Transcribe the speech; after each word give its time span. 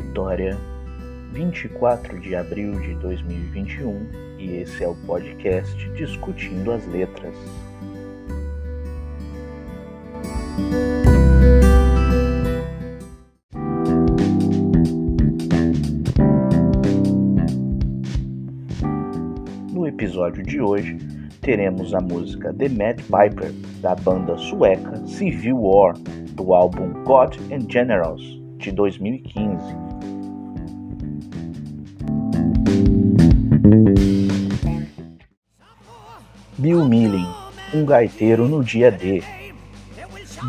Vitória, 0.00 0.56
24 1.32 2.18
de 2.20 2.34
abril 2.34 2.72
de 2.80 2.94
2021, 2.94 4.06
e 4.38 4.56
esse 4.56 4.82
é 4.82 4.88
o 4.88 4.94
podcast 4.94 5.76
Discutindo 5.90 6.72
as 6.72 6.86
Letras. 6.86 7.34
No 19.72 19.86
episódio 19.86 20.42
de 20.42 20.60
hoje, 20.60 20.98
teremos 21.42 21.94
a 21.94 22.00
música 22.00 22.54
The 22.54 22.68
Mad 22.70 23.00
Piper, 23.02 23.52
da 23.82 23.94
banda 23.94 24.36
sueca 24.38 24.96
Civil 25.06 25.60
War, 25.60 25.94
do 26.32 26.54
álbum 26.54 27.04
God 27.04 27.36
and 27.52 27.70
Generals, 27.70 28.22
de 28.56 28.72
2015. 28.72 29.89
Bill 36.60 36.84
Milling, 36.84 37.26
um 37.72 37.86
gaiteiro 37.86 38.46
no 38.46 38.62
dia 38.62 38.90
D. 38.90 39.22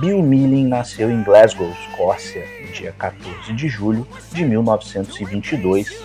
Bill 0.02 0.22
Milling 0.22 0.68
nasceu 0.68 1.10
em 1.10 1.24
Glasgow, 1.24 1.70
Escócia, 1.70 2.46
no 2.66 2.74
dia 2.74 2.94
14 2.98 3.54
de 3.54 3.70
julho 3.70 4.06
de 4.34 4.44
1922, 4.44 6.04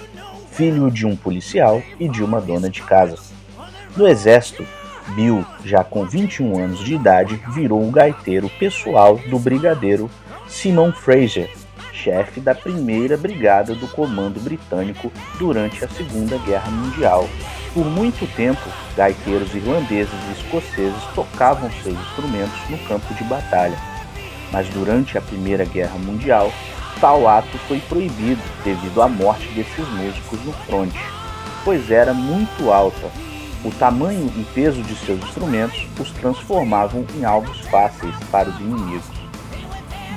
filho 0.52 0.92
de 0.92 1.04
um 1.04 1.16
policial 1.16 1.82
e 1.98 2.08
de 2.08 2.22
uma 2.22 2.40
dona 2.40 2.70
de 2.70 2.82
casa. 2.82 3.18
No 3.96 4.06
exército, 4.06 4.64
Bill, 5.16 5.44
já 5.64 5.82
com 5.82 6.06
21 6.06 6.56
anos 6.56 6.84
de 6.84 6.94
idade, 6.94 7.42
virou 7.52 7.82
o 7.84 7.90
gaiteiro 7.90 8.48
pessoal 8.60 9.18
do 9.28 9.40
brigadeiro 9.40 10.08
Simon 10.46 10.92
Fraser, 10.92 11.50
chefe 12.06 12.38
da 12.40 12.54
primeira 12.54 13.16
brigada 13.16 13.74
do 13.74 13.88
Comando 13.88 14.40
Britânico 14.40 15.12
durante 15.40 15.84
a 15.84 15.88
Segunda 15.88 16.38
Guerra 16.38 16.70
Mundial. 16.70 17.28
Por 17.74 17.84
muito 17.84 18.32
tempo, 18.36 18.62
gaiteiros 18.96 19.52
irlandeses 19.52 20.14
e 20.28 20.40
escoceses 20.40 21.02
tocavam 21.16 21.68
seus 21.82 21.98
instrumentos 21.98 22.70
no 22.70 22.78
campo 22.86 23.12
de 23.12 23.24
batalha. 23.24 23.76
Mas 24.52 24.68
durante 24.68 25.18
a 25.18 25.20
Primeira 25.20 25.64
Guerra 25.64 25.98
Mundial, 25.98 26.52
tal 27.00 27.26
ato 27.26 27.58
foi 27.66 27.80
proibido 27.80 28.40
devido 28.62 29.02
à 29.02 29.08
morte 29.08 29.48
desses 29.48 29.88
músicos 29.88 30.44
no 30.44 30.52
fronte, 30.52 31.00
pois 31.64 31.90
era 31.90 32.14
muito 32.14 32.70
alta 32.70 33.10
o 33.64 33.70
tamanho 33.72 34.32
e 34.36 34.44
peso 34.54 34.80
de 34.80 34.94
seus 34.94 35.20
instrumentos 35.24 35.88
os 35.98 36.12
transformavam 36.12 37.04
em 37.16 37.24
alvos 37.24 37.58
fáceis 37.62 38.14
para 38.30 38.48
os 38.48 38.60
inimigos. 38.60 39.15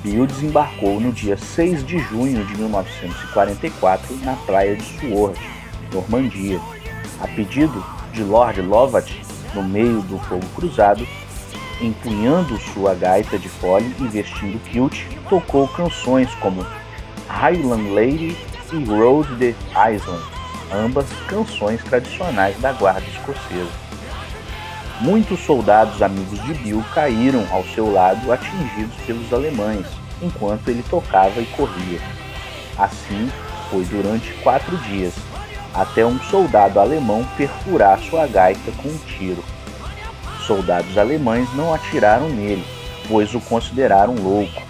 Bill 0.02 0.26
desembarcou 0.26 1.00
no 1.00 1.12
dia 1.12 1.38
6 1.38 1.86
de 1.86 2.00
junho 2.00 2.46
de 2.46 2.58
1944 2.58 4.16
na 4.24 4.36
praia 4.36 4.76
de 4.76 4.84
Sword, 4.84 5.40
Normandia. 5.94 6.60
A 7.22 7.28
pedido 7.28 7.84
de 8.14 8.24
Lord 8.24 8.62
Lovat, 8.62 9.12
no 9.54 9.64
meio 9.64 10.02
do 10.04 10.18
fogo 10.20 10.46
cruzado, 10.56 11.06
empunhando 11.82 12.60
sua 12.74 12.94
gaita 12.96 13.38
de 13.38 13.50
fole 13.50 13.94
e 14.00 14.08
vestindo 14.08 14.60
kilt, 14.70 15.04
tocou 15.30 15.68
canções 15.68 16.34
como 16.36 16.66
Highland 17.28 17.90
Lady 17.94 18.38
e 18.72 18.84
Road 18.86 19.36
the 19.38 19.56
Island 19.72 20.40
ambas 20.72 21.08
canções 21.28 21.84
tradicionais 21.84 22.58
da 22.60 22.72
guarda 22.74 23.06
escocesa. 23.08 23.89
Muitos 25.02 25.40
soldados 25.46 26.02
amigos 26.02 26.44
de 26.44 26.54
Bill 26.56 26.84
caíram 26.94 27.48
ao 27.52 27.64
seu 27.64 27.90
lado 27.90 28.34
atingidos 28.34 28.94
pelos 29.06 29.32
alemães, 29.32 29.86
enquanto 30.22 30.68
ele 30.68 30.84
tocava 30.90 31.40
e 31.40 31.46
corria. 31.46 32.02
Assim 32.78 33.32
foi 33.72 33.86
durante 33.86 34.34
quatro 34.44 34.76
dias, 34.80 35.14
até 35.74 36.06
um 36.06 36.20
soldado 36.24 36.82
alemão 36.82 37.26
perfurar 37.38 37.98
sua 38.00 38.28
gaita 38.28 38.72
com 38.84 38.90
um 38.90 38.98
tiro. 38.98 39.42
Soldados 40.46 40.98
alemães 40.98 41.48
não 41.56 41.74
atiraram 41.74 42.28
nele, 42.28 42.66
pois 43.08 43.34
o 43.34 43.40
consideraram 43.40 44.16
louco. 44.16 44.62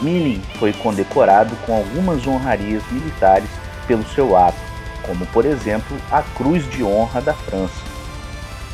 Milling 0.00 0.40
foi 0.58 0.72
condecorado 0.72 1.54
com 1.66 1.76
algumas 1.76 2.26
honrarias 2.26 2.82
militares 2.90 3.50
pelo 3.86 4.06
seu 4.14 4.34
ato, 4.34 4.56
como 5.02 5.26
por 5.26 5.44
exemplo 5.44 5.94
a 6.10 6.22
Cruz 6.22 6.66
de 6.70 6.82
Honra 6.82 7.20
da 7.20 7.34
França. 7.34 7.97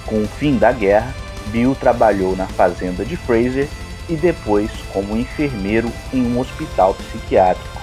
Com 0.07 0.23
o 0.23 0.29
fim 0.29 0.57
da 0.57 0.73
guerra, 0.73 1.15
Bill 1.47 1.75
trabalhou 1.75 2.37
na 2.37 2.47
fazenda 2.47 3.05
de 3.05 3.17
Fraser 3.17 3.69
e 4.09 4.17
depois 4.17 4.71
como 4.93 5.17
enfermeiro 5.17 5.91
em 6.13 6.23
um 6.23 6.39
hospital 6.39 6.95
psiquiátrico. 6.95 7.81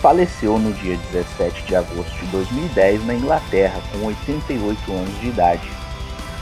Faleceu 0.00 0.58
no 0.58 0.72
dia 0.72 0.96
17 1.12 1.62
de 1.64 1.74
agosto 1.74 2.14
de 2.20 2.26
2010 2.26 3.06
na 3.06 3.14
Inglaterra, 3.14 3.80
com 3.92 4.06
88 4.06 4.92
anos 4.92 5.20
de 5.20 5.28
idade. 5.28 5.68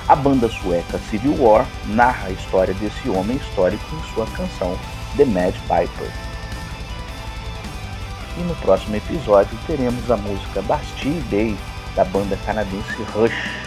A 0.06 0.14
banda 0.14 0.48
sueca 0.48 0.98
Civil 1.10 1.34
War 1.38 1.66
narra 1.86 2.28
a 2.28 2.30
história 2.30 2.74
desse 2.74 3.08
homem 3.08 3.36
histórico 3.36 3.84
em 3.94 4.14
sua 4.14 4.26
canção 4.26 4.78
The 5.16 5.24
Mad 5.24 5.54
Piper. 5.62 6.10
E 8.36 8.40
no 8.42 8.54
próximo 8.56 8.96
episódio 8.96 9.56
teremos 9.66 10.10
a 10.10 10.16
música 10.16 10.60
Bastille 10.62 11.22
Day 11.30 11.56
da 11.94 12.04
banda 12.04 12.36
canadense 12.44 13.02
Rush. 13.14 13.63